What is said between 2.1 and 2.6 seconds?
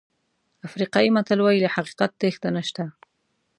تېښته